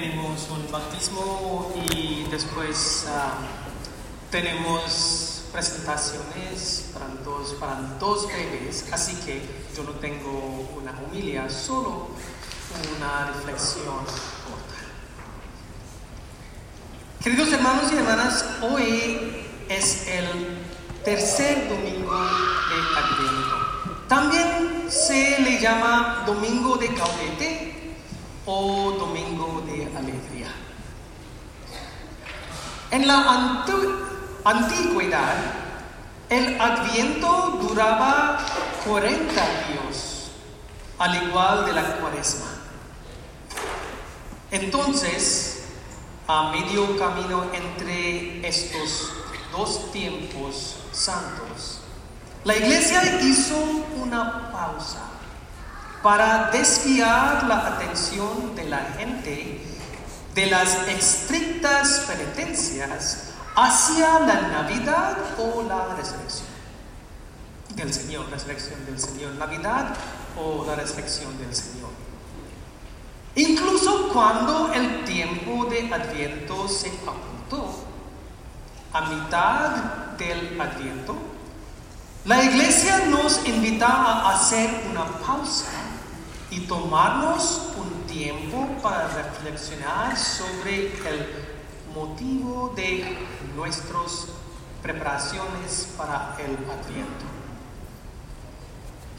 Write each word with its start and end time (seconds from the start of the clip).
tenemos 0.00 0.48
un 0.50 0.70
bautismo 0.70 1.72
y 1.90 2.24
después 2.30 3.06
ah, 3.08 3.38
tenemos 4.30 5.44
presentaciones 5.50 6.90
para 6.92 7.06
dos, 7.24 7.54
para 7.54 7.76
dos 7.98 8.28
bebés, 8.28 8.84
así 8.92 9.14
que 9.24 9.40
yo 9.74 9.84
no 9.84 9.92
tengo 9.92 10.68
una 10.76 10.92
humilia, 11.00 11.48
solo 11.48 12.08
una 12.98 13.32
reflexión 13.32 13.96
corta. 14.44 14.76
Queridos 17.22 17.50
hermanos 17.54 17.90
y 17.90 17.96
hermanas, 17.96 18.44
hoy 18.60 19.46
es 19.70 20.08
el 20.08 20.58
tercer 21.06 21.70
domingo 21.70 22.14
de 22.14 22.98
Adviento. 22.98 24.04
También 24.08 24.90
se 24.90 25.40
le 25.40 25.58
llama 25.58 26.24
domingo 26.26 26.76
de 26.76 26.88
Caudete 26.88 27.55
o 28.46 28.92
domingo 28.92 29.62
de 29.66 29.86
alegría. 29.96 30.48
En 32.92 33.06
la 33.06 33.52
antigüedad, 34.44 35.34
el 36.30 36.60
Adviento 36.60 37.58
duraba 37.60 38.38
40 38.86 39.32
días, 39.32 40.30
al 40.98 41.22
igual 41.24 41.66
de 41.66 41.72
la 41.72 41.96
cuaresma. 41.96 42.46
Entonces, 44.52 45.64
a 46.28 46.52
medio 46.52 46.96
camino 46.96 47.46
entre 47.52 48.46
estos 48.46 49.12
dos 49.50 49.90
tiempos 49.90 50.76
santos, 50.92 51.80
la 52.44 52.54
iglesia 52.54 53.20
hizo 53.22 53.56
una 54.00 54.52
pausa 54.52 55.15
para 56.06 56.52
desviar 56.52 57.48
la 57.48 57.66
atención 57.66 58.54
de 58.54 58.62
la 58.62 58.78
gente 58.96 59.60
de 60.36 60.46
las 60.46 60.86
estrictas 60.86 62.04
penitencias 62.06 63.30
hacia 63.56 64.20
la 64.20 64.40
Navidad 64.42 65.16
o 65.36 65.64
la 65.64 65.96
resurrección 65.96 66.46
del 67.74 67.92
Señor, 67.92 68.30
resurrección 68.30 68.86
del 68.86 69.00
Señor, 69.00 69.32
Navidad 69.32 69.96
o 70.40 70.64
la 70.64 70.76
resurrección 70.76 71.36
del 71.38 71.52
Señor. 71.52 71.90
Incluso 73.34 74.08
cuando 74.12 74.72
el 74.72 75.04
tiempo 75.04 75.64
de 75.64 75.92
Adviento 75.92 76.68
se 76.68 76.86
apuntó, 77.04 77.82
a 78.92 79.00
mitad 79.00 79.70
del 80.16 80.60
Adviento, 80.60 81.16
la 82.26 82.44
iglesia 82.44 83.06
nos 83.08 83.44
invita 83.44 83.88
a 83.88 84.36
hacer 84.36 84.84
una 84.88 85.04
pausa 85.04 85.75
y 86.50 86.60
tomarnos 86.60 87.72
un 87.76 88.06
tiempo 88.06 88.68
para 88.82 89.08
reflexionar 89.08 90.16
sobre 90.16 90.86
el 90.86 91.26
motivo 91.94 92.72
de 92.76 93.16
nuestras 93.54 94.26
preparaciones 94.82 95.88
para 95.96 96.36
el 96.38 96.52
Adviento, 96.52 97.24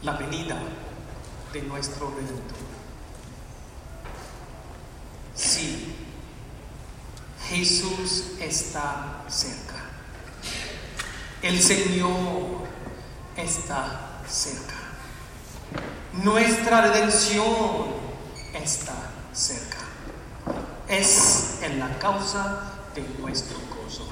la 0.02 0.12
venida 0.12 0.58
de 1.52 1.62
nuestro 1.62 2.10
Redentor. 2.10 2.58
Sí, 5.34 5.94
Jesús 7.48 8.32
está 8.40 9.24
cerca. 9.28 9.76
El 11.42 11.60
Señor 11.60 12.66
está 13.36 14.22
cerca. 14.26 14.87
Nuestra 16.22 16.80
redención 16.80 17.46
está 18.52 18.94
cerca. 19.32 19.78
Es 20.88 21.60
en 21.62 21.78
la 21.78 21.96
causa 21.98 22.72
de 22.92 23.02
nuestro 23.20 23.56
gozo. 23.68 24.08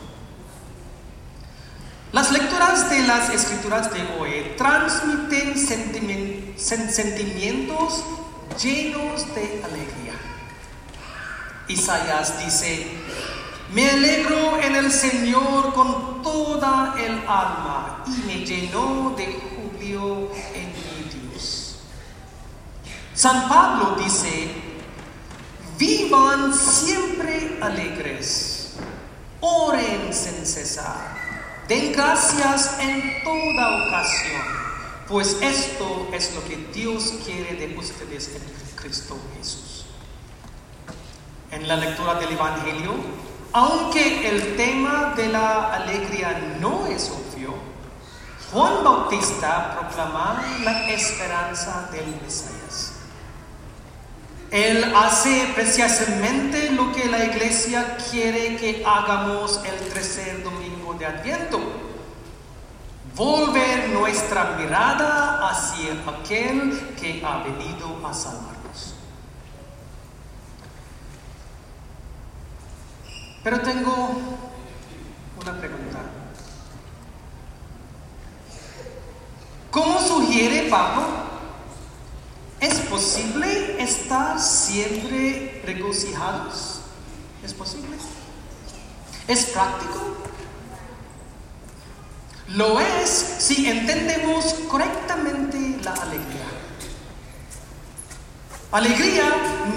Las 2.13 2.31
lecturas 2.31 2.89
de 2.91 3.01
las 3.01 3.31
escrituras 3.31 3.93
de 3.93 4.03
hoy 4.21 4.55
transmiten 4.57 5.59
sentimientos 6.57 8.05
llenos 8.63 9.35
de 9.35 9.65
alegría. 9.65 10.15
Isaías 11.67 12.39
dice, 12.45 12.87
me 13.73 13.91
alegro 13.91 14.61
en 14.61 14.77
el 14.77 14.93
Señor 14.93 15.75
con 15.75 16.23
toda 16.23 16.95
el 16.99 17.19
alma 17.27 18.05
y 18.07 18.27
me 18.27 18.45
llenó 18.47 19.13
de 19.17 19.27
júbilo 19.27 20.31
en. 20.55 20.76
San 23.17 23.49
Pablo 23.49 23.97
dice, 23.97 24.51
vivan 25.79 26.53
siempre 26.53 27.59
alegres, 27.63 28.75
oren 29.41 30.13
sin 30.13 30.45
cesar, 30.45 31.17
den 31.67 31.93
gracias 31.93 32.79
en 32.79 33.25
toda 33.25 33.87
ocasión, 33.87 34.43
pues 35.09 35.39
esto 35.41 36.09
es 36.13 36.35
lo 36.35 36.45
que 36.45 36.59
Dios 36.75 37.15
quiere 37.25 37.55
de 37.55 37.75
ustedes 37.79 38.29
en 38.37 38.77
Cristo 38.77 39.17
Jesús 39.39 39.87
en 41.51 41.67
la 41.67 41.77
lectura 41.77 42.17
del 42.17 42.33
Evangelio, 42.33 42.93
aunque 43.55 44.29
el 44.29 44.57
tema 44.57 45.15
de 45.17 45.29
la 45.29 45.73
alegría 45.73 46.59
no 46.61 46.87
es 46.87 47.11
obvio, 47.11 47.55
Juan 48.53 48.85
Bautista 48.85 49.79
proclama 49.79 50.43
la 50.63 50.91
esperanza 50.91 51.89
del 51.91 52.07
Mesías. 52.23 52.96
Él 54.57 54.91
hace 54.97 55.53
precisamente 55.55 56.71
lo 56.71 56.91
que 56.91 57.05
la 57.11 57.27
iglesia 57.27 57.99
quiere 58.11 58.57
que 58.57 58.83
hagamos 58.87 59.61
el 59.63 59.93
tercer 59.93 60.43
domingo 60.43 60.95
de 60.95 61.05
Adviento. 61.05 61.61
Volver 63.15 63.91
nuestra 63.91 64.57
mirada 64.59 65.47
hacia 65.47 65.93
aquel 66.09 66.95
que 66.99 67.23
ha 67.23 67.43
venido 67.43 68.01
a 68.03 68.15
salvar. 68.15 68.57
Pero 73.45 73.61
tengo 73.61 74.21
una 75.39 75.53
pregunta. 75.59 75.99
¿Cómo 79.71 80.01
sugiere 80.01 80.71
Pablo? 80.71 81.16
¿Es 82.61 82.75
posible 82.81 83.83
estar 83.83 84.41
siempre 84.41 85.63
regocijados? 85.65 86.81
¿Es 87.45 87.53
posible? 87.53 87.97
¿Es 89.29 89.47
práctico? 89.47 90.17
Lo 92.49 92.81
es 92.81 93.11
si 93.11 93.69
entendemos 93.69 94.45
correctamente 94.69 95.79
la 95.83 95.93
alegría. 95.93 96.47
Alegría 98.73 99.25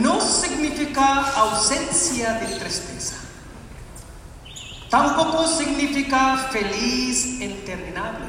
no 0.01 0.21
significa 0.21 1.31
ausencia 1.35 2.33
de 2.33 2.59
tristeza. 2.59 3.15
Tampoco 4.89 5.45
significa 5.47 6.37
feliz 6.51 7.39
interminable. 7.41 8.25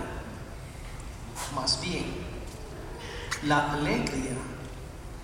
Más 1.55 1.81
bien, 1.81 2.05
la 3.45 3.73
alegría 3.73 4.37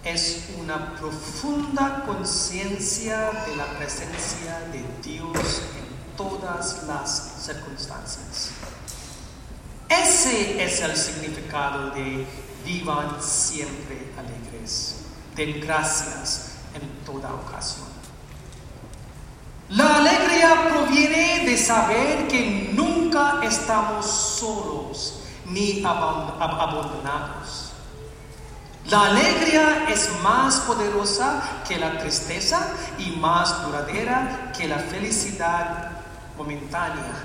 es 0.02 0.46
una 0.58 0.94
profunda 0.94 2.04
conciencia 2.06 3.30
de 3.46 3.56
la 3.56 3.66
presencia 3.76 4.60
de 4.72 4.82
Dios 5.02 5.62
en 5.76 6.16
todas 6.16 6.84
las 6.84 7.34
circunstancias. 7.44 8.52
Ese 9.88 10.64
es 10.64 10.80
el 10.80 10.96
significado 10.96 11.90
de 11.90 12.26
vivan 12.64 13.20
siempre 13.20 14.12
alegres, 14.16 15.02
den 15.34 15.60
gracias 15.60 16.52
en 16.74 17.04
toda 17.04 17.34
ocasión. 17.34 17.86
La 19.68 19.96
alegría 19.96 20.68
proviene 20.70 21.44
de 21.44 21.58
saber 21.58 22.28
que 22.28 22.70
nunca 22.72 23.40
estamos 23.42 24.06
solos 24.06 25.20
ni 25.46 25.84
abandonados. 25.84 27.65
La 28.88 29.06
alegría 29.06 29.88
es 29.88 30.08
más 30.22 30.60
poderosa 30.60 31.62
que 31.66 31.76
la 31.76 31.98
tristeza 31.98 32.68
y 32.98 33.16
más 33.16 33.66
duradera 33.66 34.52
que 34.56 34.68
la 34.68 34.78
felicidad 34.78 35.90
momentánea. 36.38 37.24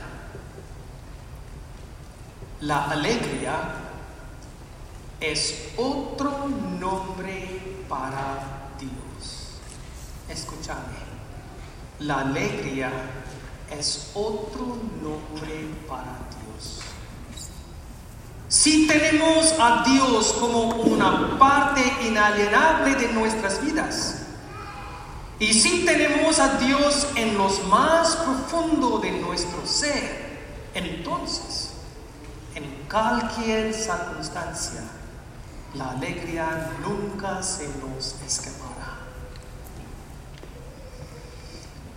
La 2.61 2.85
alegría 2.85 3.75
es 5.19 5.69
otro 5.77 6.47
nombre 6.79 7.83
para 7.87 8.71
Dios. 8.79 9.51
Escúchame. 10.29 10.97
La 11.99 12.21
alegría 12.21 12.91
es 13.69 14.09
otro 14.15 14.79
nombre 14.99 15.67
para 15.87 16.17
Dios. 16.31 16.90
Si 18.61 18.85
tenemos 18.85 19.55
a 19.59 19.83
Dios 19.83 20.33
como 20.33 20.65
una 20.65 21.39
parte 21.39 21.81
inalienable 22.05 22.93
de 22.93 23.11
nuestras 23.11 23.59
vidas, 23.65 24.17
Y 25.39 25.51
si 25.55 25.83
tenemos 25.83 26.37
a 26.37 26.59
Dios 26.59 27.07
en 27.15 27.35
los 27.39 27.65
más 27.65 28.17
profundo 28.17 28.99
de 28.99 29.13
nuestro 29.13 29.65
ser, 29.65 30.69
entonces, 30.75 31.71
en 32.53 32.63
cualquier 32.87 33.73
circunstancia, 33.73 34.83
la 35.73 35.89
alegría 35.89 36.69
nunca 36.83 37.41
se 37.41 37.67
nos 37.79 38.15
escapará. 38.27 38.99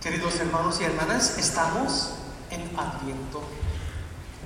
Queridos 0.01 0.39
hermanos 0.39 0.81
y 0.81 0.85
hermanas, 0.85 1.37
estamos 1.37 2.15
en 2.49 2.61
Adviento. 2.75 3.43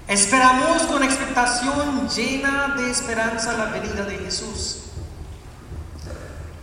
Esperamos 0.09 0.81
con 0.87 1.03
expectación 1.03 2.09
llena 2.09 2.73
de 2.75 2.89
esperanza 2.89 3.53
la 3.53 3.65
venida 3.65 4.03
de 4.05 4.17
Jesús. 4.17 4.85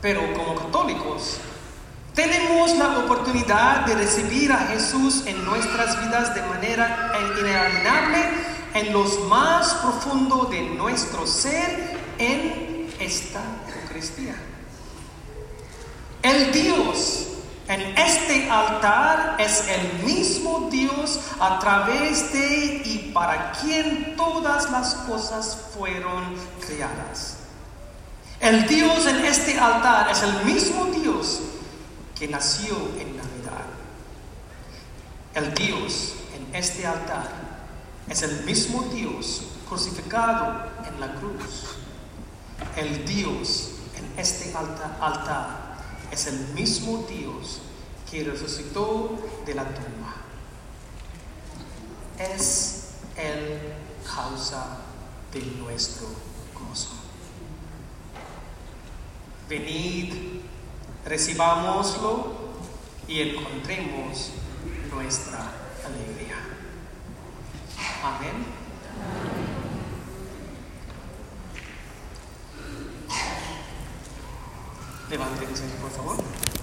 Pero 0.02 0.20
como 0.34 0.56
católicos, 0.56 1.38
tenemos 2.12 2.76
la 2.76 2.98
oportunidad 2.98 3.86
de 3.86 3.94
recibir 3.94 4.50
a 4.50 4.66
Jesús 4.66 5.22
en 5.26 5.44
nuestras 5.44 5.96
vidas 6.00 6.34
de 6.34 6.42
manera 6.42 7.12
inalienable 7.20 8.18
en 8.74 8.92
los 8.92 9.20
más 9.28 9.74
profundo 9.74 10.46
de 10.50 10.62
nuestro 10.62 11.24
ser 11.24 12.00
en 12.18 12.90
esta 12.98 13.40
Eucaristía. 13.80 14.34
El 16.20 16.50
Dios 16.50 17.25
en 17.68 17.98
este 17.98 18.48
altar 18.48 19.36
es 19.38 19.66
el 19.68 20.04
mismo 20.04 20.68
Dios 20.70 21.20
a 21.40 21.58
través 21.58 22.32
de 22.32 22.82
y 22.84 23.10
para 23.12 23.52
quien 23.52 24.14
todas 24.16 24.70
las 24.70 24.94
cosas 24.94 25.58
fueron 25.76 26.36
creadas. 26.64 27.38
El 28.38 28.68
Dios 28.68 29.06
en 29.06 29.24
este 29.24 29.58
altar 29.58 30.10
es 30.10 30.22
el 30.22 30.44
mismo 30.44 30.86
Dios 30.86 31.40
que 32.16 32.28
nació 32.28 32.76
en 33.00 33.16
Navidad. 33.16 33.66
El 35.34 35.52
Dios 35.54 36.14
en 36.36 36.54
este 36.54 36.86
altar 36.86 37.30
es 38.08 38.22
el 38.22 38.44
mismo 38.44 38.82
Dios 38.92 39.42
crucificado 39.68 40.66
en 40.86 41.00
la 41.00 41.14
cruz. 41.14 41.76
El 42.76 43.04
Dios 43.04 43.70
en 43.96 44.20
este 44.20 44.54
altar 44.56 45.65
es 46.10 46.26
el 46.26 46.38
mismo 46.48 47.04
Dios 47.08 47.60
que 48.10 48.24
resucitó 48.24 49.18
de 49.44 49.54
la 49.54 49.64
tumba. 49.64 50.14
Es 52.18 52.90
el 53.16 53.60
causa 54.04 54.78
de 55.32 55.42
nuestro 55.42 56.06
gozo. 56.54 56.90
Venid, 59.48 60.14
recibámoslo 61.04 62.34
y 63.08 63.20
encontremos 63.20 64.30
nuestra 64.92 65.52
alegría. 65.84 66.36
Amén. 68.02 68.65
Levanten 75.08 75.48
por 75.80 75.90
favor. 75.90 76.55